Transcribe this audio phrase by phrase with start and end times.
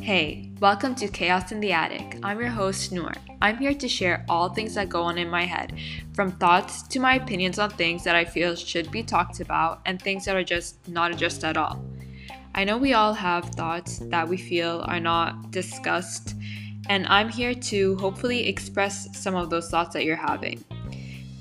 [0.00, 2.20] Hey, welcome to Chaos in the Attic.
[2.22, 3.12] I'm your host, Noor.
[3.42, 5.76] I'm here to share all things that go on in my head,
[6.12, 10.00] from thoughts to my opinions on things that I feel should be talked about and
[10.00, 11.84] things that are just not addressed at all.
[12.54, 16.36] I know we all have thoughts that we feel are not discussed,
[16.88, 20.64] and I'm here to hopefully express some of those thoughts that you're having.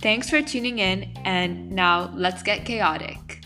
[0.01, 3.43] Thanks for tuning in, and now let's get chaotic.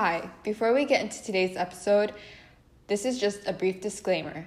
[0.00, 2.14] Hi, before we get into today's episode,
[2.86, 4.46] this is just a brief disclaimer.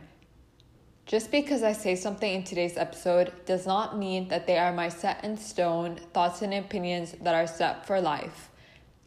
[1.05, 4.87] Just because I say something in today's episode does not mean that they are my
[4.87, 8.49] set in stone thoughts and opinions that are set for life.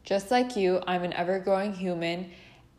[0.02, 2.30] Just like you, I'm an ever growing human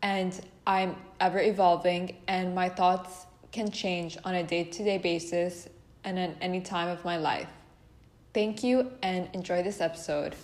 [0.04, 5.68] and I'm ever evolving, and my thoughts can change on a day to day basis
[6.04, 7.50] and at any time of my life.
[8.32, 10.36] Thank you and enjoy this episode.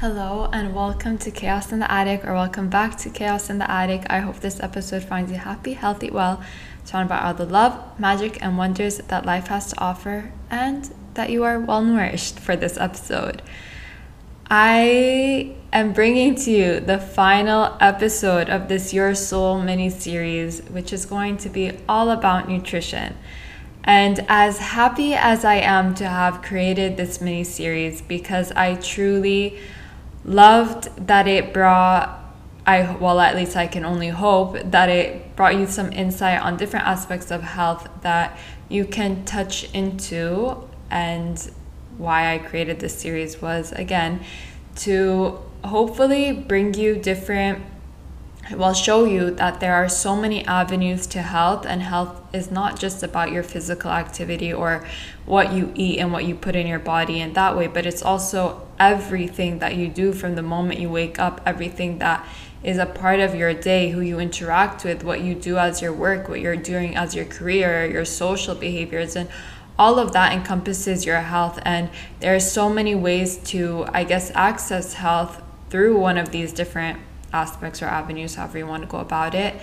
[0.00, 3.70] Hello and welcome to Chaos in the Attic, or welcome back to Chaos in the
[3.70, 4.04] Attic.
[4.10, 6.42] I hope this episode finds you happy, healthy, well,
[6.84, 11.30] surrounded by all the love, magic, and wonders that life has to offer, and that
[11.30, 13.40] you are well nourished for this episode.
[14.50, 20.92] I am bringing to you the final episode of this Your Soul mini series, which
[20.92, 23.16] is going to be all about nutrition.
[23.82, 29.58] And as happy as I am to have created this mini series, because I truly
[30.26, 32.24] loved that it brought
[32.66, 36.56] I well at least I can only hope that it brought you some insight on
[36.56, 38.36] different aspects of health that
[38.68, 41.38] you can touch into and
[41.96, 44.20] why I created this series was again
[44.76, 47.62] to hopefully bring you different
[48.52, 52.78] will show you that there are so many avenues to health, and health is not
[52.78, 54.86] just about your physical activity or
[55.24, 58.02] what you eat and what you put in your body in that way, but it's
[58.02, 62.26] also everything that you do from the moment you wake up, everything that
[62.62, 65.92] is a part of your day, who you interact with, what you do as your
[65.92, 69.28] work, what you're doing as your career, your social behaviors, and
[69.78, 71.58] all of that encompasses your health.
[71.62, 76.52] And there are so many ways to, I guess, access health through one of these
[76.52, 76.98] different
[77.32, 79.54] aspects or avenues, however you want to go about it.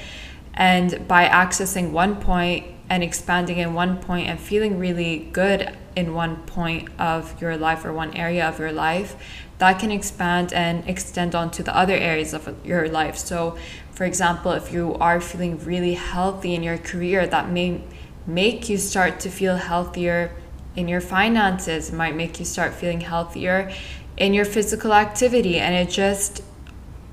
[0.54, 6.14] And by accessing one point and expanding in one point and feeling really good in
[6.14, 9.16] one point of your life or one area of your life,
[9.60, 13.18] that can expand and extend onto the other areas of your life.
[13.18, 13.58] So,
[13.92, 17.82] for example, if you are feeling really healthy in your career, that may
[18.26, 20.36] make you start to feel healthier
[20.76, 23.72] in your finances, it might make you start feeling healthier
[24.18, 26.44] in your physical activity, and it just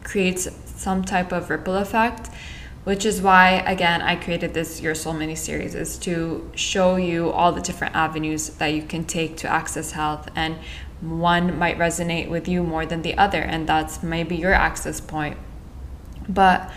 [0.03, 2.31] creates some type of ripple effect
[2.85, 7.31] which is why again i created this your soul mini series is to show you
[7.31, 10.29] all the different avenues that you can take to access health.
[10.35, 10.57] And
[11.01, 15.39] one might resonate with you more than the other and that's maybe your access point.
[16.29, 16.71] But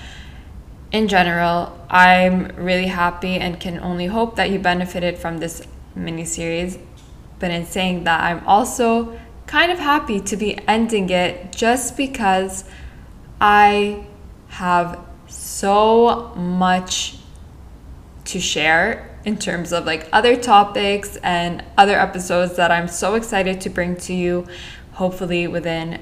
[0.91, 5.65] in general i'm really happy and can only hope that you benefited from this
[5.95, 6.77] mini series
[7.39, 12.63] but in saying that i'm also kind of happy to be ending it just because
[13.41, 14.05] I
[14.47, 14.99] have
[15.33, 17.15] so much
[18.25, 23.61] to share in terms of like other topics and other episodes that I'm so excited
[23.61, 24.47] to bring to you,
[24.93, 26.01] hopefully within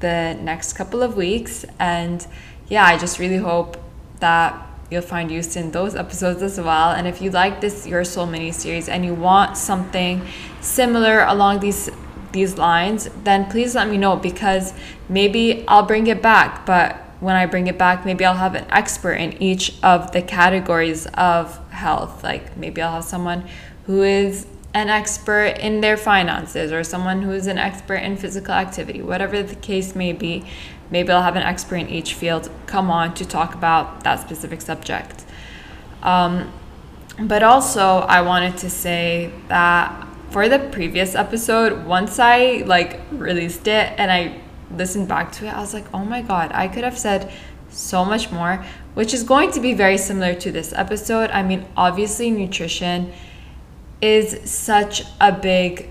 [0.00, 1.64] the next couple of weeks.
[1.78, 2.26] And
[2.68, 3.76] yeah, I just really hope
[4.20, 6.90] that you'll find use in those episodes as well.
[6.90, 10.26] And if you like this Your Soul mini series and you want something
[10.60, 11.90] similar along these
[12.32, 14.74] these lines, then please let me know because
[15.08, 16.66] maybe I'll bring it back.
[16.66, 20.22] But when I bring it back, maybe I'll have an expert in each of the
[20.22, 22.22] categories of health.
[22.22, 23.48] Like maybe I'll have someone
[23.86, 28.54] who is an expert in their finances or someone who is an expert in physical
[28.54, 30.44] activity, whatever the case may be.
[30.88, 34.60] Maybe I'll have an expert in each field come on to talk about that specific
[34.60, 35.24] subject.
[36.04, 36.52] Um,
[37.18, 43.66] but also, I wanted to say that for the previous episode, once I like released
[43.66, 46.84] it and I listened back to it, I was like, oh my god, I could
[46.84, 47.32] have said
[47.70, 48.64] so much more,
[48.94, 51.30] which is going to be very similar to this episode.
[51.30, 53.12] I mean, obviously, nutrition
[54.00, 55.90] is such a big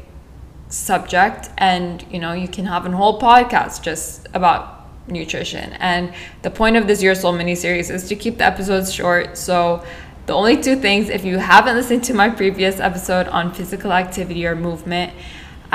[0.69, 5.73] subject, and you know, you can have a whole podcast just about nutrition.
[5.73, 9.37] And the point of this Your Soul mini series is to keep the episodes short.
[9.37, 9.85] So
[10.25, 14.45] the only two things, if you haven't listened to my previous episode on physical activity
[14.45, 15.13] or movement,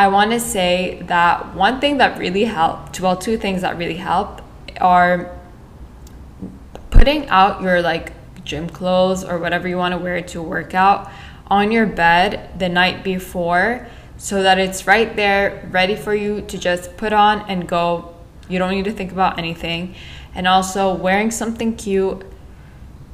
[0.00, 3.98] I want to say that one thing that really helped, well, two things that really
[3.98, 4.40] help
[4.80, 5.38] are
[6.88, 11.12] putting out your like gym clothes or whatever you want to wear to work out
[11.48, 13.86] on your bed the night before
[14.16, 18.14] so that it's right there ready for you to just put on and go.
[18.48, 19.94] You don't need to think about anything.
[20.34, 22.24] And also wearing something cute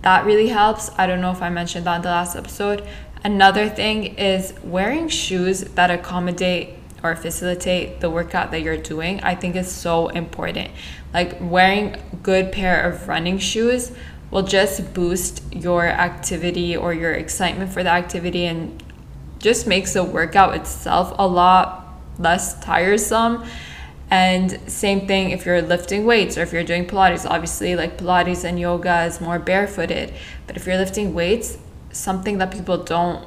[0.03, 0.93] that really helps.
[0.97, 2.87] I don't know if I mentioned that in the last episode.
[3.27, 9.21] Another thing is wearing shoes that accommodate or facilitate the workout that you're doing.
[9.21, 10.71] I think is so important.
[11.13, 13.91] Like wearing a good pair of running shoes
[14.31, 18.81] will just boost your activity or your excitement for the activity and
[19.41, 23.45] just makes the workout itself a lot less tiresome.
[24.09, 27.29] And same thing if you're lifting weights or if you're doing Pilates.
[27.29, 30.15] Obviously, like Pilates and yoga is more barefooted.
[30.47, 31.59] But if you're lifting weights,
[31.97, 33.27] something that people don't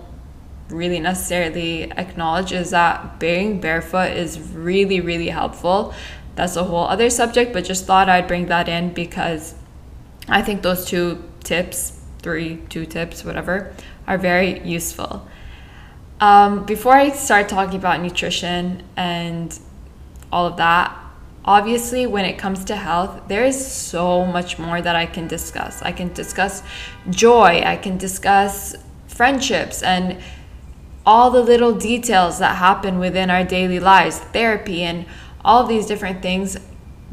[0.69, 5.94] really necessarily acknowledge is that being barefoot is really, really helpful.
[6.36, 9.56] That's a whole other subject, but just thought I'd bring that in because
[10.27, 13.74] I think those two tips, three, two tips, whatever,
[14.07, 15.27] are very useful.
[16.21, 19.57] Um, before I start talking about nutrition and
[20.31, 20.98] all of that,
[21.45, 25.81] obviously, when it comes to health, there is so much more that I can discuss.
[25.81, 26.63] I can discuss
[27.09, 28.75] joy, I can discuss
[29.07, 30.18] friendships, and
[31.06, 35.06] all the little details that happen within our daily lives, therapy, and
[35.44, 36.57] all these different things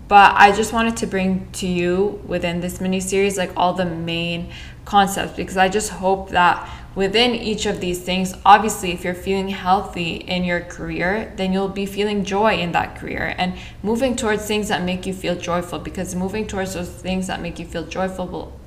[0.08, 3.84] but I just wanted to bring to you within this mini series like all the
[3.84, 4.52] main
[4.84, 9.50] concepts because I just hope that within each of these things, obviously, if you're feeling
[9.50, 14.46] healthy in your career, then you'll be feeling joy in that career and moving towards
[14.46, 17.84] things that make you feel joyful because moving towards those things that make you feel
[17.84, 18.58] joyful will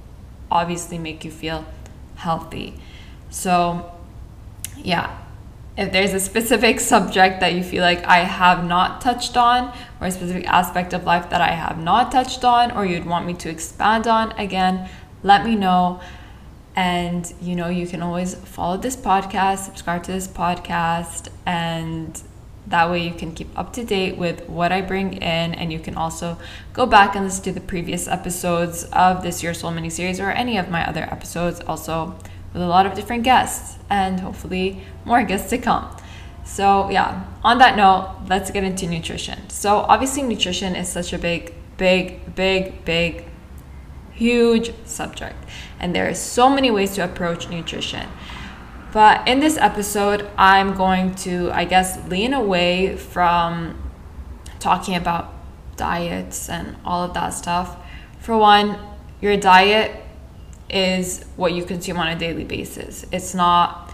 [0.52, 1.66] obviously make you feel
[2.16, 2.76] healthy.
[3.32, 3.92] So,
[4.78, 5.18] yeah,
[5.76, 10.08] if there's a specific subject that you feel like I have not touched on, or
[10.08, 13.34] a specific aspect of life that I have not touched on, or you'd want me
[13.34, 14.88] to expand on, again,
[15.24, 16.00] let me know.
[16.76, 22.22] And you know, you can always follow this podcast, subscribe to this podcast, and
[22.68, 25.80] that way you can keep up to date with what I bring in, and you
[25.80, 26.38] can also
[26.74, 30.30] go back and listen to the previous episodes of this Your Soul mini series or
[30.32, 31.60] any of my other episodes.
[31.62, 32.16] Also,
[32.54, 35.96] with a lot of different guests and hopefully more guests to come.
[36.46, 39.50] So, yeah, on that note, let's get into nutrition.
[39.50, 43.26] So, obviously, nutrition is such a big, big, big, big,
[44.20, 45.38] huge subject,
[45.80, 48.08] and there are so many ways to approach nutrition.
[48.92, 53.82] But in this episode, I'm going to, I guess, lean away from
[54.60, 55.34] talking about
[55.78, 57.78] diets and all of that stuff.
[58.20, 58.78] For one,
[59.22, 59.92] your diet
[60.70, 63.06] is what you consume on a daily basis.
[63.12, 63.89] It's not,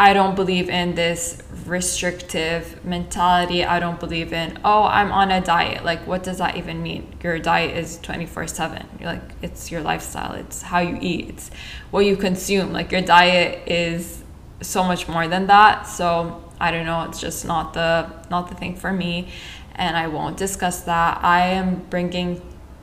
[0.00, 3.64] I don't believe in this restrictive mentality.
[3.64, 5.84] I don't believe in, oh, I'm on a diet.
[5.84, 7.12] Like, what does that even mean?
[7.22, 8.86] Your diet is 24 7.
[9.00, 11.50] You're like, it's your lifestyle, it's how you eat, it's
[11.90, 12.72] what you consume.
[12.72, 14.22] Like, your diet is
[14.60, 15.88] so much more than that.
[15.88, 19.28] So, I don't know, it's just not the not the thing for me
[19.78, 21.22] and I won't discuss that.
[21.22, 22.42] I am bringing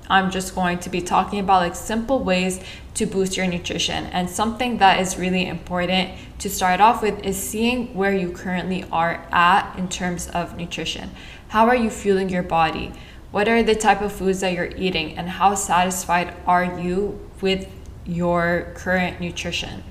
[0.09, 2.63] I'm just going to be talking about like simple ways
[2.95, 4.05] to boost your nutrition.
[4.07, 8.85] And something that is really important to start off with is seeing where you currently
[8.91, 11.11] are at in terms of nutrition.
[11.49, 12.91] How are you fueling your body?
[13.31, 17.69] What are the type of foods that you're eating and how satisfied are you with
[18.05, 19.83] your current nutrition?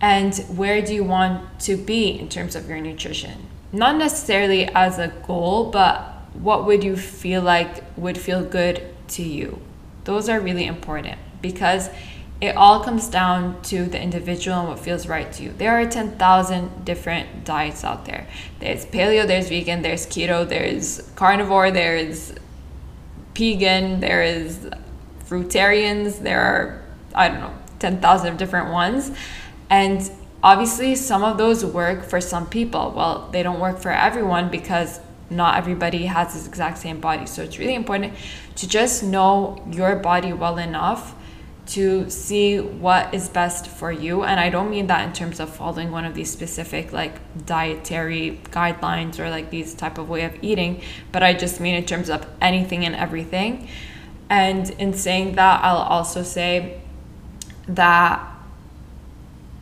[0.00, 3.48] And where do you want to be in terms of your nutrition?
[3.72, 6.00] Not necessarily as a goal, but
[6.34, 9.60] what would you feel like would feel good to you?
[10.04, 11.90] Those are really important because
[12.40, 15.52] it all comes down to the individual and what feels right to you.
[15.52, 18.26] There are 10,000 different diets out there.
[18.60, 22.32] There's paleo, there's vegan, there's keto, there's carnivore, there's
[23.36, 24.68] vegan, there is
[25.28, 26.82] fruitarians, there are,
[27.14, 29.10] I don't know, 10,000 different ones.
[29.68, 30.10] And
[30.42, 32.94] obviously, some of those work for some people.
[32.96, 34.98] Well, they don't work for everyone because
[35.30, 37.26] not everybody has this exact same body.
[37.26, 38.14] So it's really important
[38.56, 41.14] to just know your body well enough
[41.66, 44.22] to see what is best for you.
[44.22, 47.14] And I don't mean that in terms of following one of these specific like
[47.46, 51.84] dietary guidelines or like these type of way of eating, but I just mean in
[51.84, 53.68] terms of anything and everything.
[54.28, 56.80] And in saying that, I'll also say
[57.66, 58.28] that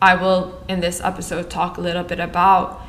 [0.01, 2.83] I will in this episode talk a little bit about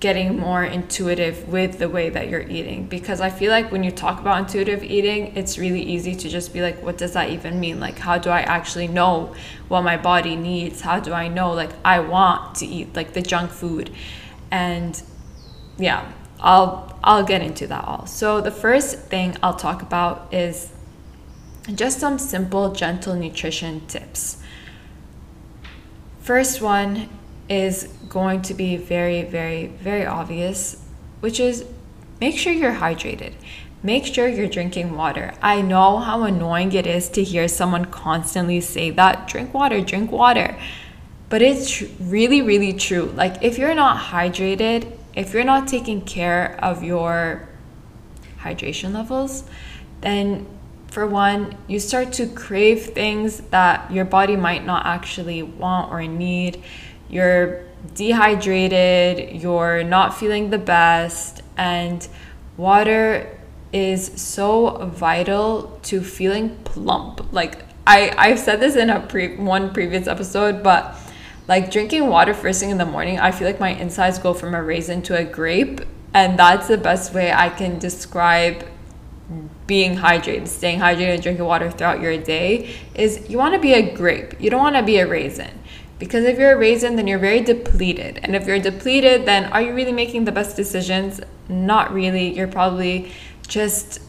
[0.00, 2.86] getting more intuitive with the way that you're eating.
[2.86, 6.52] Because i feel like when you talk about intuitive eating it's really easy to just
[6.52, 7.80] be like what does that even mean?
[7.80, 9.34] Like how do i actually know
[9.68, 10.80] what my body needs?
[10.82, 13.90] How do i know like i want to eat like the junk food?
[14.50, 15.02] And
[15.78, 18.06] yeah i'll i'll get into that all.
[18.06, 20.72] So the first thing i'll talk about is
[21.74, 24.40] just some simple gentle nutrition tips.
[26.20, 27.08] First one
[27.48, 30.82] is going to be very, very, very obvious,
[31.20, 31.64] which is
[32.20, 33.32] make sure you're hydrated.
[33.82, 35.34] Make sure you're drinking water.
[35.40, 40.10] I know how annoying it is to hear someone constantly say that drink water, drink
[40.10, 40.58] water.
[41.28, 43.12] But it's really, really true.
[43.14, 47.48] Like, if you're not hydrated, if you're not taking care of your
[48.40, 49.44] hydration levels,
[50.00, 50.46] then
[50.90, 56.02] for one, you start to crave things that your body might not actually want or
[56.02, 56.62] need.
[57.08, 57.62] You're
[57.94, 62.06] dehydrated, you're not feeling the best, and
[62.56, 63.38] water
[63.72, 67.32] is so vital to feeling plump.
[67.32, 70.96] Like I I've said this in a pre one previous episode, but
[71.46, 74.54] like drinking water first thing in the morning, I feel like my insides go from
[74.54, 75.80] a raisin to a grape,
[76.12, 78.66] and that's the best way I can describe
[79.66, 83.74] being hydrated, staying hydrated and drinking water throughout your day is you want to be
[83.74, 84.40] a grape.
[84.40, 85.57] You don't want to be a raisin.
[85.98, 88.20] Because if you're a raisin, then you're very depleted.
[88.22, 91.20] And if you're depleted, then are you really making the best decisions?
[91.48, 92.36] Not really.
[92.36, 93.12] You're probably
[93.46, 94.00] just,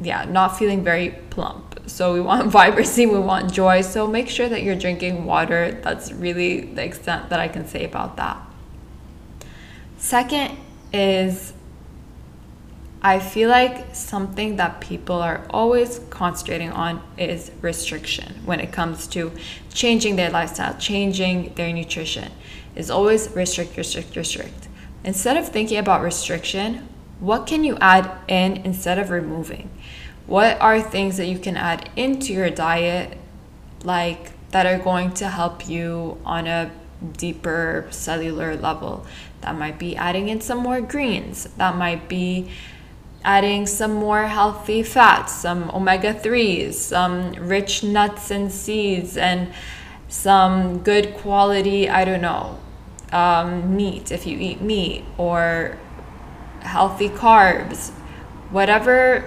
[0.00, 1.80] yeah, not feeling very plump.
[1.86, 3.82] So we want vibrancy, we want joy.
[3.82, 5.72] So make sure that you're drinking water.
[5.82, 8.40] That's really the extent that I can say about that.
[9.98, 10.56] Second
[10.92, 11.52] is
[13.00, 19.06] I feel like something that people are always concentrating on is restriction when it comes
[19.08, 19.30] to
[19.72, 22.32] changing their lifestyle, changing their nutrition.
[22.74, 24.68] Is always restrict, restrict, restrict.
[25.04, 26.88] Instead of thinking about restriction,
[27.20, 29.70] what can you add in instead of removing?
[30.26, 33.16] What are things that you can add into your diet
[33.82, 36.70] like that are going to help you on a
[37.16, 39.06] deeper cellular level?
[39.40, 41.44] That might be adding in some more greens.
[41.56, 42.50] That might be
[43.24, 49.52] adding some more healthy fats, some omega 3s, some rich nuts and seeds, and
[50.08, 52.58] some good quality, I don't know,
[53.12, 55.76] um, meat if you eat meat, or
[56.60, 57.90] healthy carbs,
[58.50, 59.24] whatever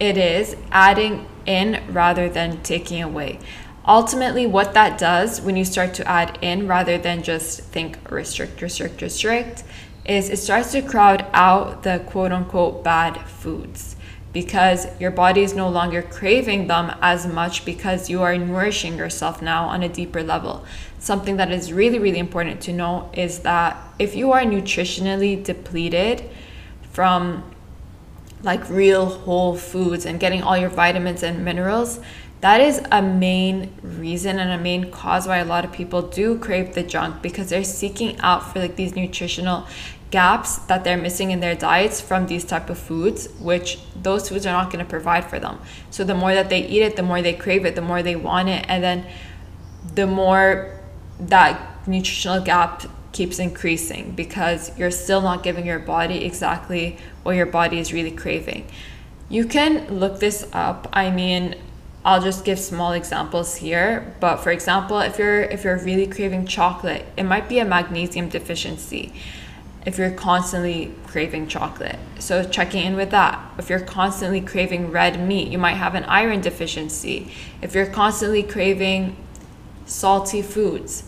[0.00, 3.38] it is, adding in rather than taking away.
[3.86, 8.62] Ultimately, what that does when you start to add in rather than just think restrict,
[8.62, 9.64] restrict, restrict,
[10.04, 13.96] is it starts to crowd out the quote unquote bad foods
[14.32, 19.42] because your body is no longer craving them as much because you are nourishing yourself
[19.42, 20.64] now on a deeper level.
[20.98, 26.28] Something that is really, really important to know is that if you are nutritionally depleted
[26.92, 27.44] from
[28.42, 32.00] like real whole foods and getting all your vitamins and minerals,
[32.42, 36.36] that is a main reason and a main cause why a lot of people do
[36.38, 39.64] crave the junk because they're seeking out for like these nutritional
[40.10, 44.44] gaps that they're missing in their diets from these type of foods which those foods
[44.44, 45.58] are not going to provide for them.
[45.90, 48.16] So the more that they eat it the more they crave it the more they
[48.16, 49.06] want it and then
[49.94, 50.80] the more
[51.20, 52.82] that nutritional gap
[53.12, 58.10] keeps increasing because you're still not giving your body exactly what your body is really
[58.10, 58.66] craving.
[59.28, 60.88] You can look this up.
[60.92, 61.54] I mean
[62.04, 66.46] I'll just give small examples here, but for example, if you're if you're really craving
[66.46, 69.12] chocolate, it might be a magnesium deficiency.
[69.86, 73.40] If you're constantly craving chocolate, so checking in with that.
[73.58, 77.32] If you're constantly craving red meat, you might have an iron deficiency.
[77.60, 79.16] If you're constantly craving
[79.86, 81.04] salty foods,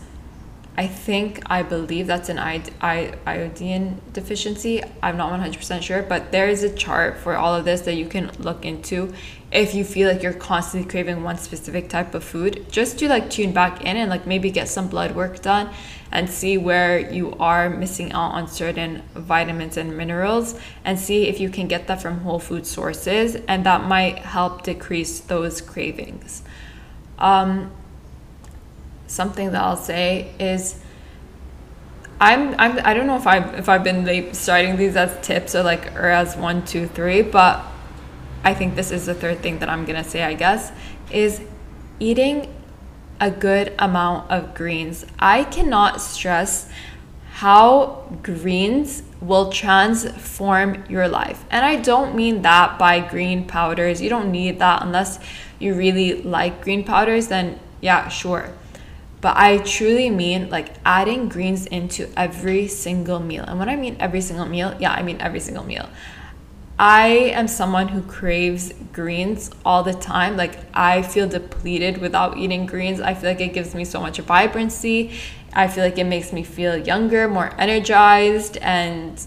[0.77, 4.83] I think I believe that's an iodine deficiency.
[5.01, 8.07] I'm not 100% sure, but there is a chart for all of this that you
[8.07, 9.13] can look into
[9.55, 12.65] if you feel like you're constantly craving one specific type of food.
[12.69, 15.69] Just to like tune back in and like maybe get some blood work done
[16.11, 21.39] and see where you are missing out on certain vitamins and minerals and see if
[21.39, 26.43] you can get that from whole food sources and that might help decrease those cravings.
[27.17, 27.71] Um,
[29.07, 30.81] something that I'll say is
[32.19, 35.53] I'm, I'm I don't know if I've if I've been like starting these as tips
[35.55, 37.65] or like or as one two three but
[38.45, 40.71] I think this is the third thing that I'm gonna say I guess
[41.11, 41.41] is
[41.99, 42.53] eating
[43.19, 46.69] a good amount of greens I cannot stress
[47.31, 54.09] how greens will transform your life and I don't mean that by green powders you
[54.09, 55.19] don't need that unless
[55.59, 58.53] you really like green powders then yeah sure
[59.25, 63.43] but I truly mean like adding greens into every single meal.
[63.47, 65.89] And when I mean every single meal, yeah, I mean every single meal.
[66.77, 70.35] I am someone who craves greens all the time.
[70.35, 72.99] Like, I feel depleted without eating greens.
[72.99, 75.11] I feel like it gives me so much vibrancy.
[75.53, 79.25] I feel like it makes me feel younger, more energized, and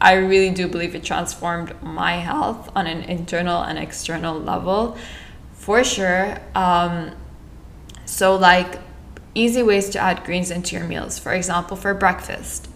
[0.00, 4.96] I really do believe it transformed my health on an internal and external level
[5.52, 6.38] for sure.
[6.56, 7.12] Um,
[8.06, 8.80] so, like,
[9.36, 11.16] easy ways to add greens into your meals.
[11.16, 12.69] For example, for breakfast,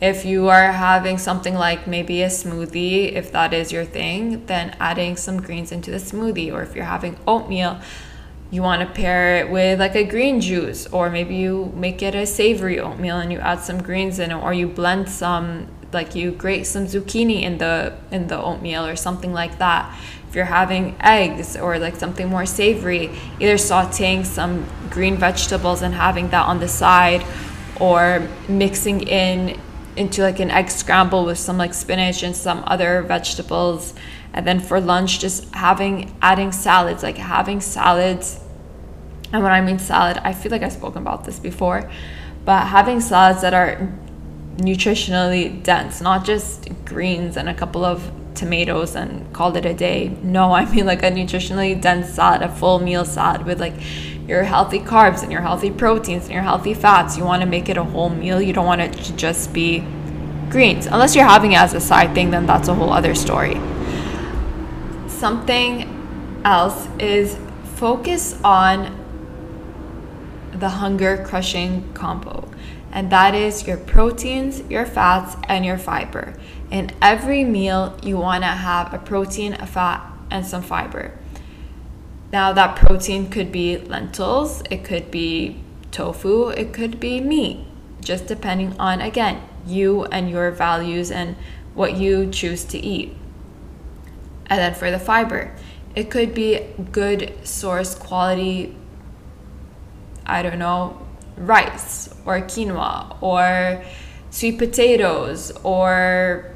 [0.00, 4.76] if you are having something like maybe a smoothie, if that is your thing, then
[4.78, 6.52] adding some greens into the smoothie.
[6.52, 7.80] Or if you're having oatmeal,
[8.50, 12.14] you want to pair it with like a green juice, or maybe you make it
[12.14, 16.14] a savory oatmeal and you add some greens in it, or you blend some like
[16.14, 19.98] you grate some zucchini in the in the oatmeal or something like that.
[20.28, 23.10] If you're having eggs or like something more savory
[23.40, 27.24] either sauteing some green vegetables and having that on the side
[27.80, 29.58] or mixing in
[29.96, 33.94] into like an egg scramble with some like spinach and some other vegetables.
[34.32, 38.40] And then for lunch just having adding salads like having salads.
[39.32, 41.90] And when i mean salad i feel like i've spoken about this before
[42.44, 43.92] but having salads that are
[44.58, 50.08] nutritionally dense not just greens and a couple of tomatoes and called it a day.
[50.22, 53.74] No i mean like a nutritionally dense salad a full meal salad with like
[54.28, 57.16] your healthy carbs and your healthy proteins and your healthy fats.
[57.16, 58.40] You want to make it a whole meal.
[58.40, 59.84] You don't want it to just be
[60.50, 60.86] greens.
[60.86, 63.60] Unless you're having it as a side thing, then that's a whole other story.
[65.08, 67.38] Something else is
[67.76, 69.04] focus on
[70.52, 72.48] the hunger crushing combo.
[72.92, 76.34] And that is your proteins, your fats, and your fiber.
[76.70, 81.12] In every meal, you want to have a protein, a fat, and some fiber.
[82.32, 87.64] Now, that protein could be lentils, it could be tofu, it could be meat,
[88.00, 91.36] just depending on, again, you and your values and
[91.74, 93.16] what you choose to eat.
[94.46, 95.54] And then for the fiber,
[95.94, 98.76] it could be good source quality,
[100.24, 101.00] I don't know,
[101.36, 103.84] rice or quinoa or
[104.30, 106.52] sweet potatoes or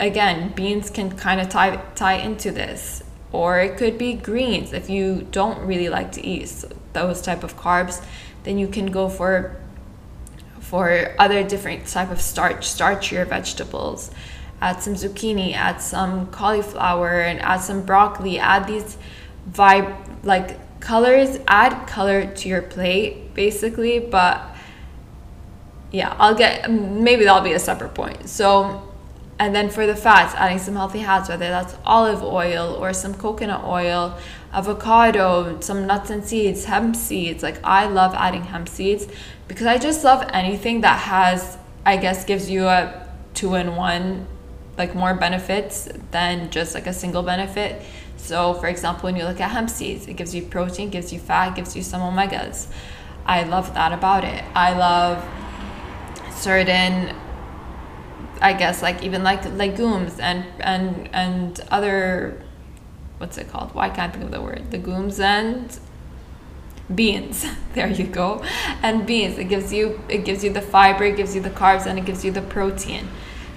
[0.00, 3.01] again, beans can kind of tie, tie into this
[3.32, 4.72] or it could be greens.
[4.72, 8.04] If you don't really like to eat those type of carbs
[8.44, 9.56] then you can go for
[10.60, 14.10] for other different type of starch starchier vegetables.
[14.60, 18.38] Add some zucchini add some cauliflower and add some broccoli.
[18.38, 18.96] Add these
[19.50, 24.40] vibe like colors add color to your plate basically but
[25.92, 28.28] yeah i'll get maybe that'll be a separate point.
[28.28, 28.91] So
[29.42, 33.12] and then for the fats, adding some healthy fats, whether that's olive oil or some
[33.12, 34.16] coconut oil,
[34.52, 37.42] avocado, some nuts and seeds, hemp seeds.
[37.42, 39.08] Like I love adding hemp seeds
[39.48, 44.28] because I just love anything that has, I guess, gives you a two in one,
[44.78, 47.82] like more benefits than just like a single benefit.
[48.18, 51.18] So, for example, when you look at hemp seeds, it gives you protein, gives you
[51.18, 52.68] fat, gives you some omegas.
[53.26, 54.44] I love that about it.
[54.54, 55.18] I love
[56.32, 57.16] certain
[58.42, 62.42] I guess like even like legumes and and and other
[63.18, 63.74] what's it called?
[63.74, 64.72] Why can't I think of the word?
[64.72, 65.78] Legumes and
[66.92, 67.46] beans.
[67.74, 68.44] there you go.
[68.82, 69.38] And beans.
[69.38, 72.04] It gives you it gives you the fiber, it gives you the carbs, and it
[72.04, 73.08] gives you the protein.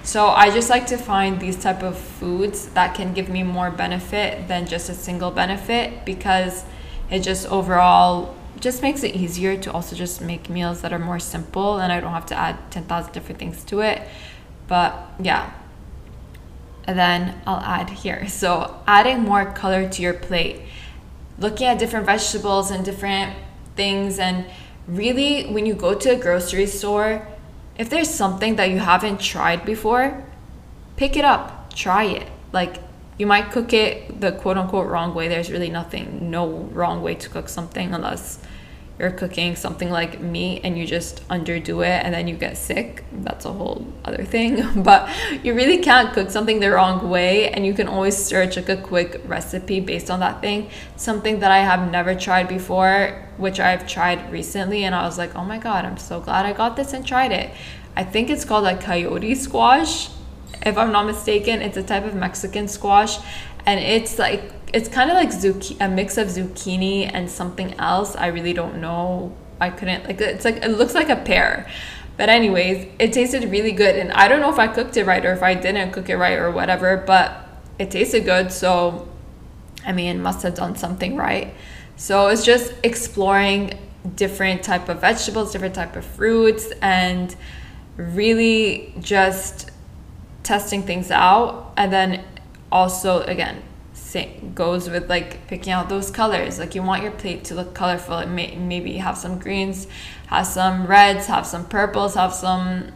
[0.04, 3.72] So I just like to find these type of foods that can give me more
[3.72, 6.64] benefit than just a single benefit because
[7.10, 11.18] it just overall just makes it easier to also just make meals that are more
[11.18, 14.06] simple and I don't have to add 10,000 different things to it.
[14.68, 15.52] But yeah.
[16.84, 18.28] And then I'll add here.
[18.28, 20.62] So adding more color to your plate.
[21.38, 23.36] Looking at different vegetables and different
[23.74, 24.46] things and
[24.88, 27.26] really when you go to a grocery store,
[27.76, 30.24] if there's something that you haven't tried before,
[30.96, 32.28] pick it up, try it.
[32.52, 32.76] Like
[33.18, 35.28] you might cook it the quote unquote wrong way.
[35.28, 38.38] There's really nothing, no wrong way to cook something unless
[38.98, 43.04] you're cooking something like meat and you just underdo it and then you get sick,
[43.12, 44.82] that's a whole other thing.
[44.82, 45.10] But
[45.42, 48.76] you really can't cook something the wrong way and you can always search like a
[48.76, 50.70] quick recipe based on that thing.
[50.96, 55.34] Something that I have never tried before, which I've tried recently and I was like,
[55.36, 57.50] "Oh my god, I'm so glad I got this and tried it."
[57.96, 60.08] I think it's called like chayote squash.
[60.64, 63.18] If I'm not mistaken, it's a type of Mexican squash
[63.66, 68.16] and it's like it's kind of like a mix of zucchini and something else.
[68.16, 69.36] I really don't know.
[69.60, 71.68] I couldn't like it's like it looks like a pear.
[72.16, 75.24] But anyways, it tasted really good and I don't know if I cooked it right
[75.24, 77.46] or if I didn't cook it right or whatever, but
[77.78, 79.08] it tasted good, so
[79.84, 81.54] I mean, must have done something right.
[81.96, 83.78] So it's just exploring
[84.14, 87.34] different type of vegetables, different type of fruits and
[87.96, 89.70] really just
[90.42, 92.24] testing things out and then
[92.70, 93.62] also again
[94.54, 96.58] goes with like picking out those colors.
[96.58, 98.16] Like you want your plate to look colorful.
[98.18, 99.86] It may, maybe have some greens
[100.26, 102.92] have some reds have some purples have some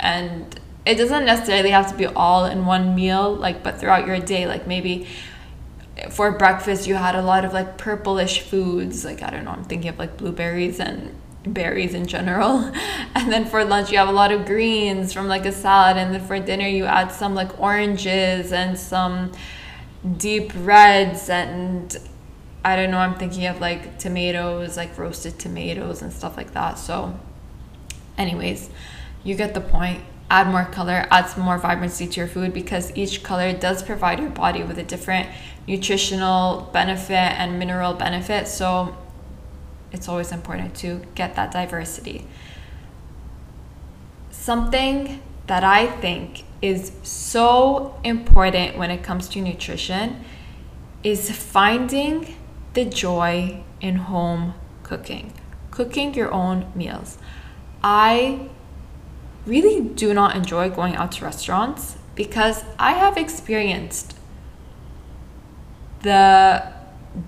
[0.00, 4.18] and it doesn't necessarily have to be all in one meal like but throughout your
[4.18, 5.06] day like maybe
[6.10, 9.04] for breakfast you had a lot of like purplish foods.
[9.04, 12.72] Like i don't know i'm thinking of like blueberries and berries in general.
[13.14, 15.98] And then for lunch, you have a lot of greens from like a salad.
[15.98, 19.32] And then for dinner, you add some like oranges and some
[20.16, 21.28] deep reds.
[21.28, 21.94] And
[22.64, 26.78] I don't know, I'm thinking of like tomatoes, like roasted tomatoes and stuff like that.
[26.78, 27.18] So,
[28.16, 28.70] anyways,
[29.24, 30.02] you get the point.
[30.30, 34.18] Add more color, add some more vibrancy to your food because each color does provide
[34.18, 35.28] your body with a different
[35.68, 38.48] nutritional benefit and mineral benefit.
[38.48, 38.96] So,
[39.92, 42.26] it's always important to get that diversity.
[44.30, 50.24] Something that I think is so important when it comes to nutrition
[51.02, 52.36] is finding
[52.74, 55.32] the joy in home cooking,
[55.70, 57.18] cooking your own meals.
[57.82, 58.48] I
[59.46, 64.16] really do not enjoy going out to restaurants because I have experienced
[66.02, 66.72] the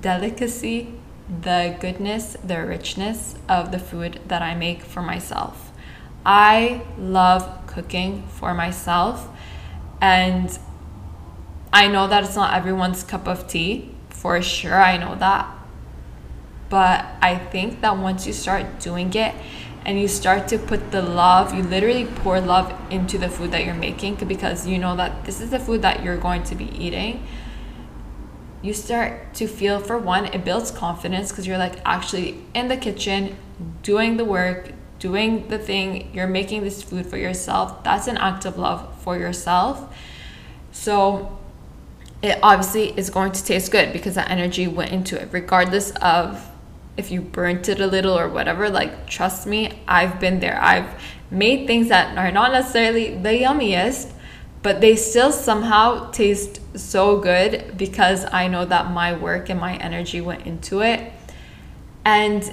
[0.01, 0.95] delicacy
[1.29, 5.73] the goodness, the richness of the food that I make for myself.
[6.25, 9.29] I love cooking for myself,
[10.01, 10.59] and
[11.73, 15.51] I know that it's not everyone's cup of tea, for sure, I know that.
[16.69, 19.35] But I think that once you start doing it
[19.85, 23.65] and you start to put the love, you literally pour love into the food that
[23.65, 26.71] you're making because you know that this is the food that you're going to be
[26.83, 27.27] eating
[28.65, 32.77] you start to feel for one it builds confidence because you're like actually in the
[32.77, 33.37] kitchen
[33.83, 34.73] doing the work
[35.05, 37.85] doing the thing you're making this food for yourself.
[37.85, 39.95] That's an act of love for yourself.
[40.73, 41.39] So
[42.23, 45.29] it obviously is going to taste good because that energy went into it.
[45.31, 46.51] Regardless of
[46.97, 50.59] if you burnt it a little or whatever like trust me i've been there.
[50.63, 50.89] I've
[51.31, 54.11] made things that are not necessarily the yummiest
[54.65, 59.77] but they still somehow taste so good because I know that my work and my
[59.77, 61.13] energy went into it.
[62.03, 62.51] And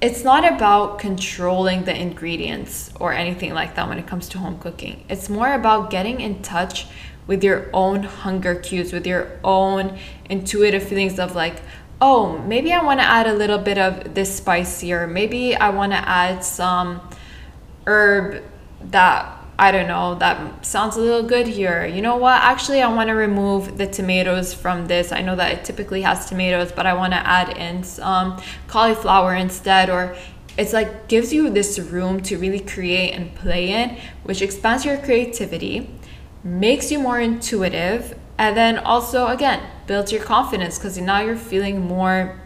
[0.00, 4.58] it's not about controlling the ingredients or anything like that when it comes to home
[4.58, 5.04] cooking.
[5.10, 6.86] It's more about getting in touch
[7.26, 9.98] with your own hunger cues, with your own
[10.30, 11.60] intuitive feelings of like,
[12.00, 15.06] oh, maybe I want to add a little bit of this spice here.
[15.06, 17.02] Maybe I want to add some
[17.86, 18.42] herb
[18.80, 21.84] that I don't know, that sounds a little good here.
[21.84, 22.40] You know what?
[22.40, 25.10] Actually, I want to remove the tomatoes from this.
[25.10, 29.34] I know that it typically has tomatoes, but I want to add in some cauliflower
[29.34, 29.90] instead.
[29.90, 30.16] Or
[30.56, 34.96] it's like gives you this room to really create and play in, which expands your
[34.98, 35.90] creativity,
[36.44, 41.80] makes you more intuitive, and then also, again, builds your confidence because now you're feeling
[41.80, 42.40] more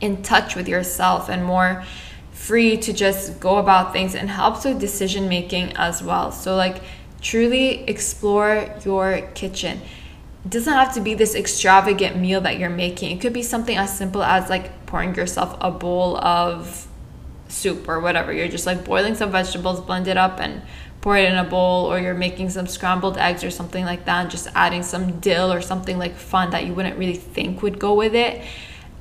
[0.00, 1.82] in touch with yourself and more
[2.38, 6.30] free to just go about things and helps with decision making as well.
[6.30, 6.80] So, like,
[7.20, 9.80] truly explore your kitchen.
[10.44, 13.10] It doesn't have to be this extravagant meal that you're making.
[13.10, 16.86] It could be something as simple as like pouring yourself a bowl of
[17.48, 18.32] soup or whatever.
[18.32, 20.62] You're just like boiling some vegetables, blend it up, and
[21.00, 24.22] pour it in a bowl, or you're making some scrambled eggs or something like that,
[24.22, 27.78] and just adding some dill or something like fun that you wouldn't really think would
[27.78, 28.42] go with it.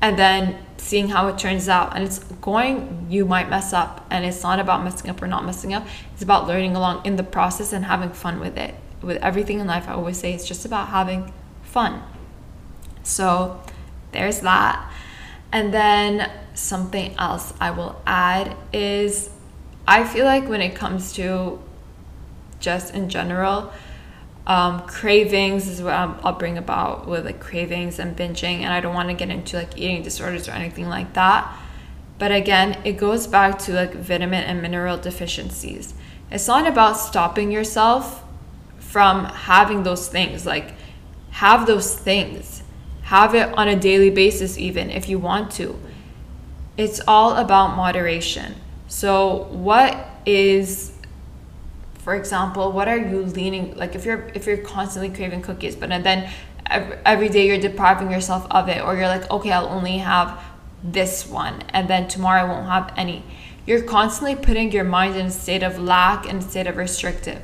[0.02, 1.96] And then seeing how it turns out.
[1.96, 4.06] And it's going you might mess up.
[4.10, 5.86] And it's not about messing up or not messing up.
[6.14, 8.76] It's about learning along in the process and having fun with it.
[9.02, 11.32] With everything in life i always say it's just about having
[11.64, 12.02] fun.
[13.04, 13.62] So
[14.12, 14.92] there's that.
[15.52, 19.30] And then something else i will add is
[19.88, 21.60] i feel like when it comes to
[22.60, 23.72] just in general
[24.48, 28.80] um, cravings is what I'll, I'll bring about with like cravings and binging and i
[28.80, 31.54] don't want to get into like eating disorders or anything like that.
[32.18, 35.94] But again it goes back to like vitamin and mineral deficiencies.
[36.32, 38.24] It's not about stopping yourself
[38.80, 40.74] from having those things like
[41.32, 42.64] have those things.
[43.04, 45.78] Have it on a daily basis even if you want to.
[46.78, 48.56] It's all about moderation.
[48.88, 50.97] So what is
[52.08, 55.90] for example what are you leaning like if you're if you're constantly craving cookies but
[55.90, 56.32] then
[57.06, 60.42] every day you're depriving yourself of it or you're like okay i'll only have
[60.82, 63.24] this one and then tomorrow i won't have any.
[63.66, 67.42] You're constantly putting your mind in a state of lack and a state of restrictive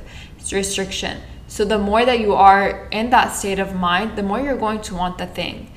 [0.50, 1.20] restriction.
[1.46, 4.80] So the more that you are in that state of mind the more you're going
[4.82, 5.70] to want the thing.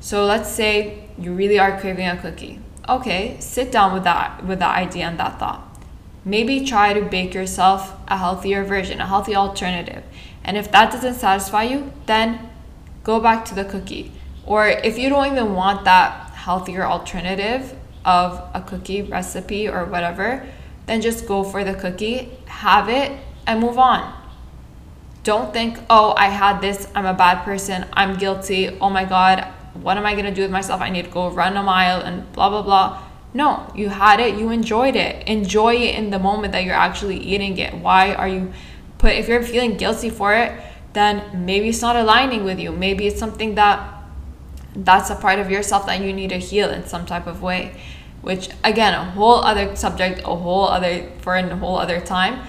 [0.00, 2.58] So let's say you really are craving a cookie.
[2.88, 5.73] Okay sit down with that with that idea and that thought
[6.24, 10.02] maybe try to bake yourself a healthier version, a healthy alternative.
[10.44, 12.50] And if that doesn't satisfy you, then
[13.02, 14.12] go back to the cookie.
[14.46, 20.46] Or if you don't even want that healthier alternative of a cookie recipe or whatever,
[20.86, 23.12] then just go for the cookie, have it,
[23.46, 24.20] and move on.
[25.22, 29.46] Don't think, oh, I had this, I'm a bad person, I'm guilty, oh my God,
[29.74, 30.82] what am I gonna do with myself?
[30.82, 33.02] I need to go run a mile and blah, blah, blah.
[33.34, 35.26] No, you had it, you enjoyed it.
[35.26, 37.74] Enjoy it in the moment that you're actually eating it.
[37.74, 38.52] Why are you
[38.98, 40.52] put if you're feeling guilty for it,
[40.92, 42.70] then maybe it's not aligning with you.
[42.70, 43.90] Maybe it's something that
[44.76, 47.74] that's a part of yourself that you need to heal in some type of way.
[48.22, 52.40] Which again, a whole other subject, a whole other for a whole other time.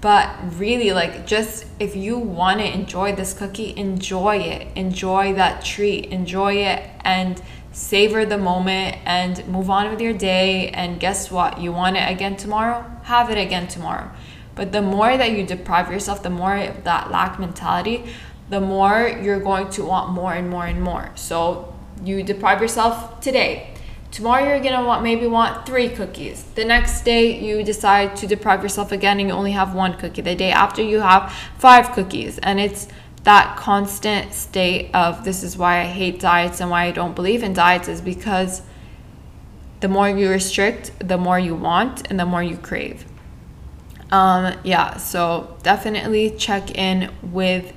[0.00, 4.68] But really, like, just if you want to enjoy this cookie, enjoy it.
[4.76, 6.06] Enjoy that treat.
[6.06, 7.42] Enjoy it and
[7.78, 10.68] savor the moment and move on with your day.
[10.70, 11.60] And guess what?
[11.60, 12.84] You want it again tomorrow?
[13.04, 14.10] Have it again tomorrow.
[14.54, 18.04] But the more that you deprive yourself, the more that lack mentality,
[18.50, 21.12] the more you're going to want more and more and more.
[21.14, 23.74] So you deprive yourself today.
[24.10, 26.42] Tomorrow you're gonna want maybe want three cookies.
[26.54, 30.22] The next day you decide to deprive yourself again and you only have one cookie.
[30.22, 32.38] The day after you have five cookies.
[32.38, 32.88] And it's
[33.28, 37.42] that constant state of this is why I hate diets and why I don't believe
[37.42, 38.62] in diets is because
[39.80, 43.04] the more you restrict, the more you want and the more you crave.
[44.10, 47.74] Um, yeah, so definitely check in with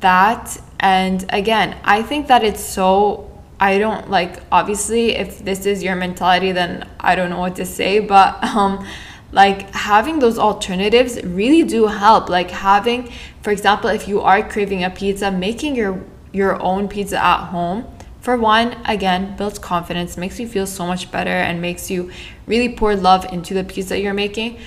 [0.00, 0.60] that.
[0.78, 5.96] And again, I think that it's so I don't like obviously if this is your
[5.96, 8.86] mentality then I don't know what to say but um
[9.32, 14.84] like having those alternatives really do help like having for example if you are craving
[14.84, 17.84] a pizza making your your own pizza at home
[18.20, 22.10] for one again builds confidence makes you feel so much better and makes you
[22.46, 24.58] really pour love into the pizza you're making.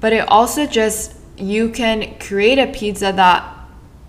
[0.00, 3.56] But it also just you can create a pizza that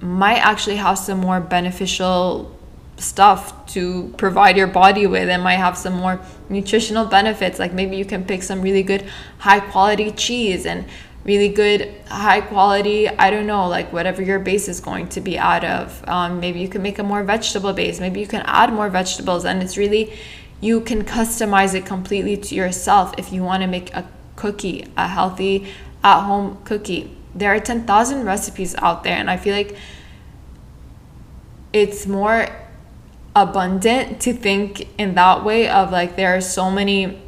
[0.01, 2.57] might actually have some more beneficial
[2.97, 5.29] stuff to provide your body with.
[5.29, 9.07] And might have some more nutritional benefits like maybe you can pick some really good
[9.37, 10.85] high quality cheese and
[11.23, 15.37] really good high quality i don't know like whatever your base is going to be
[15.37, 16.03] out of.
[16.07, 17.99] Um, maybe you can make a more vegetable base.
[17.99, 20.13] Maybe you can add more vegetables and it's really
[20.59, 25.07] you can customize it completely to yourself if you want to make a cookie a
[25.07, 25.67] healthy
[26.03, 27.15] at home cookie.
[27.33, 29.75] There are 10,000 recipes out there and i feel like
[31.71, 32.47] it's more
[33.35, 37.21] abundant to think in that way of like there are so many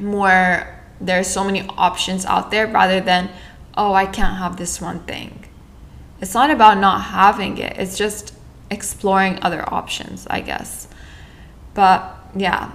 [0.00, 3.30] more there's so many options out there rather than
[3.76, 5.44] oh I can't have this one thing.
[6.20, 7.76] It's not about not having it.
[7.78, 8.34] It's just
[8.70, 10.88] exploring other options, I guess.
[11.74, 12.72] But yeah,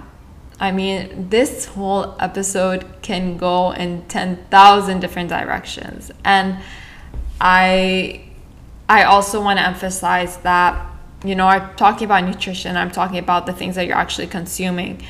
[0.58, 6.10] I mean, this whole episode can go in 10,000 different directions.
[6.24, 6.58] And
[7.40, 8.22] I
[8.88, 10.90] I also want to emphasize that
[11.24, 15.02] you know, I'm talking about nutrition, I'm talking about the things that you're actually consuming.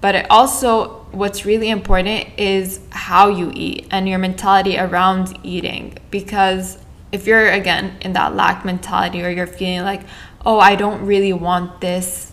[0.00, 5.98] But it also, what's really important is how you eat and your mentality around eating.
[6.10, 6.78] Because
[7.10, 10.02] if you're, again, in that lack mentality or you're feeling like,
[10.46, 12.32] oh, I don't really want this,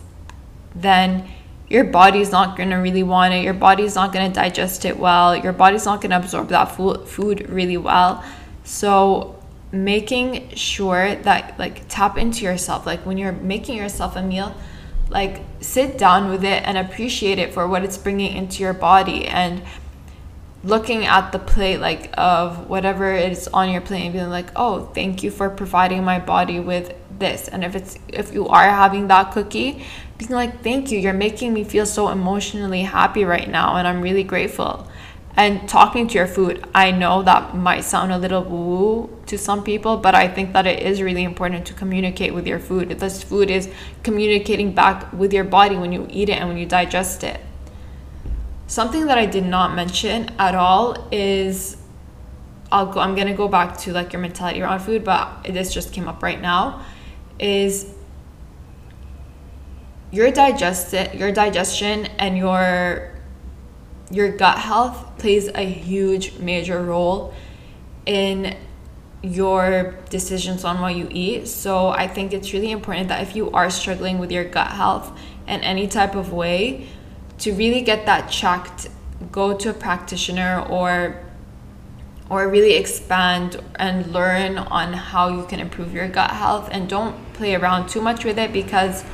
[0.74, 1.28] then
[1.68, 3.42] your body's not going to really want it.
[3.42, 5.34] Your body's not going to digest it well.
[5.36, 8.24] Your body's not going to absorb that food really well.
[8.62, 14.54] So making sure that like tap into yourself like when you're making yourself a meal
[15.08, 19.26] like sit down with it and appreciate it for what it's bringing into your body
[19.26, 19.62] and
[20.64, 24.86] looking at the plate like of whatever is on your plate and being like oh
[24.94, 27.48] thank you for providing my body with this.
[27.48, 29.84] And if it's if you are having that cookie
[30.18, 30.98] being like thank you.
[30.98, 34.88] You're making me feel so emotionally happy right now and i'm really grateful
[35.36, 36.64] and talking to your food.
[36.74, 40.66] I know that might sound a little woo to some people, but I think that
[40.66, 42.88] it is really important to communicate with your food.
[42.88, 43.70] This food is
[44.02, 47.40] communicating back with your body when you eat it and when you digest it.
[48.66, 51.76] Something that I did not mention at all is
[52.72, 55.92] I'll go I'm to go back to like your mentality around food, but this just
[55.92, 56.84] came up right now
[57.38, 57.92] is
[60.10, 63.15] your digest your digestion and your
[64.10, 67.34] your gut health plays a huge major role
[68.04, 68.56] in
[69.22, 71.48] your decisions on what you eat.
[71.48, 75.18] So I think it's really important that if you are struggling with your gut health
[75.48, 76.86] in any type of way,
[77.38, 78.88] to really get that checked,
[79.32, 81.22] go to a practitioner or
[82.28, 87.14] or really expand and learn on how you can improve your gut health and don't
[87.34, 89.04] play around too much with it because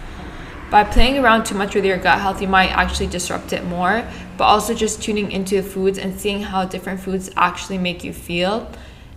[0.70, 4.08] by playing around too much with your gut health, you might actually disrupt it more.
[4.36, 8.70] But also just tuning into foods and seeing how different foods actually make you feel.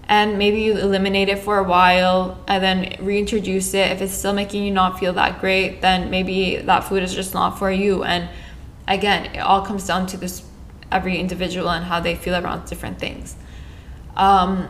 [0.07, 3.91] And maybe you eliminate it for a while and then reintroduce it.
[3.91, 7.33] If it's still making you not feel that great, then maybe that food is just
[7.33, 8.03] not for you.
[8.03, 8.29] And
[8.87, 10.43] again, it all comes down to this
[10.91, 13.35] every individual and how they feel around different things.
[14.15, 14.67] Um,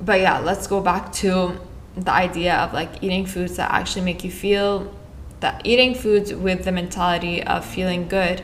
[0.00, 1.58] but yeah, let's go back to
[1.96, 4.94] the idea of like eating foods that actually make you feel
[5.40, 8.42] that eating foods with the mentality of feeling good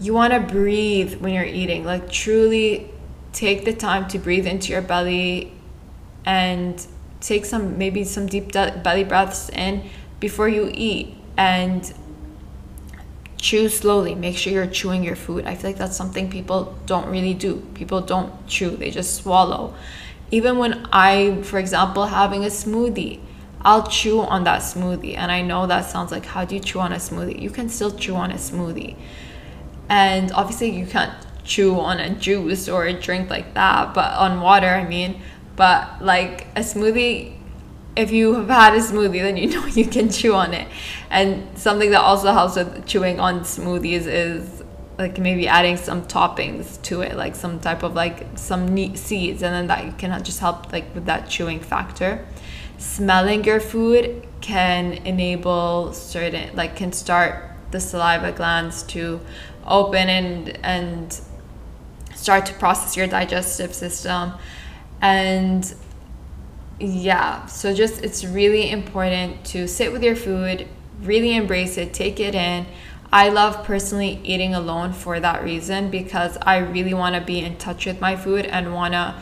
[0.00, 1.84] you want to breathe when you're eating.
[1.84, 2.90] Like, truly
[3.32, 5.52] take the time to breathe into your belly
[6.24, 6.84] and
[7.20, 9.88] take some, maybe some deep belly breaths in
[10.20, 11.14] before you eat.
[11.36, 11.92] And
[13.36, 14.14] chew slowly.
[14.14, 15.46] Make sure you're chewing your food.
[15.46, 17.66] I feel like that's something people don't really do.
[17.74, 19.74] People don't chew, they just swallow.
[20.30, 23.20] Even when I, for example, having a smoothie,
[23.60, 25.16] I'll chew on that smoothie.
[25.16, 27.40] And I know that sounds like, how do you chew on a smoothie?
[27.40, 28.96] You can still chew on a smoothie.
[29.88, 31.12] And obviously, you can't
[31.44, 35.20] chew on a juice or a drink like that, but on water, I mean.
[35.54, 37.36] But like a smoothie,
[37.96, 40.68] if you have had a smoothie, then you know you can chew on it.
[41.10, 44.62] And something that also helps with chewing on smoothies is
[44.98, 49.42] like maybe adding some toppings to it, like some type of like some neat seeds,
[49.42, 52.26] and then that can just help like with that chewing factor.
[52.78, 59.20] Smelling your food can enable certain like can start the saliva glands to
[59.66, 61.20] open and and
[62.14, 64.32] start to process your digestive system.
[65.00, 65.74] And
[66.78, 70.68] yeah so just it's really important to sit with your food
[71.00, 72.66] really embrace it take it in.
[73.12, 77.56] I love personally eating alone for that reason because i really want to be in
[77.56, 79.14] touch with my food and want to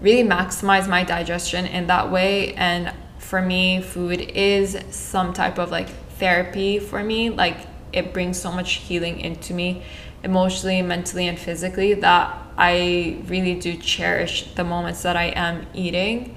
[0.00, 2.54] really maximize my digestion in that way.
[2.54, 7.56] And for me food is some type of like therapy for me like
[7.92, 9.82] it brings so much healing into me
[10.22, 16.36] emotionally, mentally, and physically that I really do cherish the moments that I am eating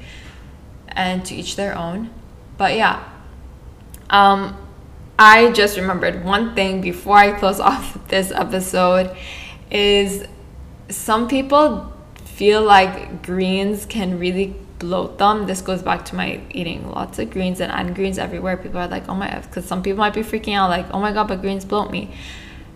[0.88, 2.10] and to each their own.
[2.58, 3.04] But yeah,
[4.10, 4.58] um,
[5.18, 9.16] I just remembered one thing before I close off this episode
[9.72, 10.26] is
[10.90, 11.92] some people
[12.24, 15.46] feel like greens can really bloat them.
[15.46, 18.58] This goes back to my eating lots of greens and adding greens everywhere.
[18.58, 21.12] People are like, oh my, because some people might be freaking out, like, oh my
[21.12, 22.14] god, but greens bloat me.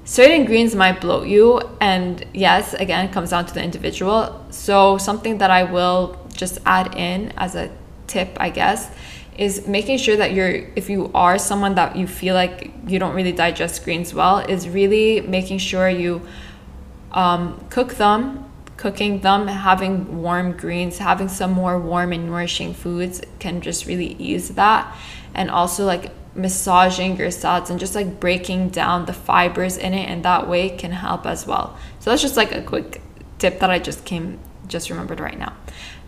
[0.05, 4.43] Certain greens might bloat you, and yes, again, it comes down to the individual.
[4.49, 7.69] So, something that I will just add in as a
[8.07, 8.89] tip, I guess,
[9.37, 13.13] is making sure that you're, if you are someone that you feel like you don't
[13.13, 16.21] really digest greens well, is really making sure you
[17.11, 18.48] um, cook them
[18.79, 24.15] cooking them, having warm greens, having some more warm and nourishing foods can just really
[24.17, 24.95] ease that.
[25.33, 30.09] And also, like massaging your salads and just like breaking down the fibers in it,
[30.09, 31.77] and that way can help as well.
[31.99, 33.01] So, that's just like a quick
[33.37, 34.39] tip that I just came,
[34.69, 35.53] just remembered right now.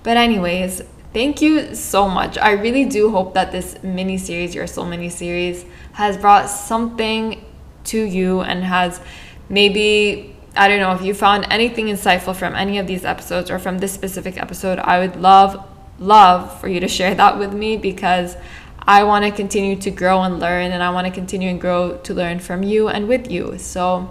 [0.03, 0.81] But, anyways,
[1.11, 2.37] thank you so much.
[2.37, 7.43] I really do hope that this mini series, your soul mini series, has brought something
[7.83, 9.01] to you and has
[9.49, 13.57] maybe I don't know if you found anything insightful from any of these episodes or
[13.57, 14.79] from this specific episode.
[14.79, 15.65] I would love,
[15.97, 18.35] love for you to share that with me because
[18.79, 21.97] I want to continue to grow and learn, and I want to continue and grow
[21.97, 23.57] to learn from you and with you.
[23.59, 24.09] So,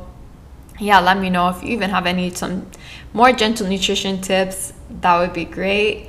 [0.78, 2.70] yeah, let me know if you even have any some
[3.12, 4.72] more gentle nutrition tips.
[5.02, 6.08] That would be great.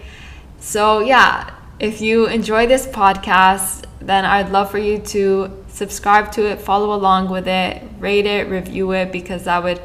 [0.59, 6.45] So, yeah, if you enjoy this podcast, then I'd love for you to subscribe to
[6.51, 9.81] it, follow along with it, rate it, review it, because that would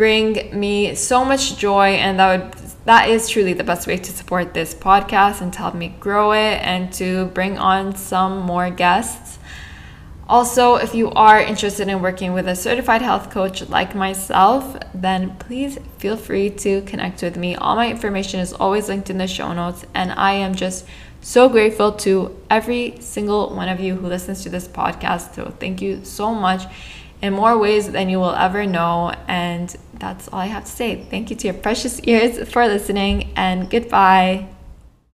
[0.00, 4.10] bring me so much joy and that would that is truly the best way to
[4.10, 8.70] support this podcast and to help me grow it and to bring on some more
[8.70, 9.38] guests.
[10.26, 15.36] Also, if you are interested in working with a certified health coach like myself, then
[15.36, 17.54] please feel free to connect with me.
[17.54, 20.86] All my information is always linked in the show notes, and I am just
[21.20, 25.34] so grateful to every single one of you who listens to this podcast.
[25.34, 26.62] So, thank you so much
[27.22, 29.12] in more ways than you will ever know.
[29.28, 31.04] And that's all I have to say.
[31.08, 34.48] Thank you to your precious ears for listening, and goodbye.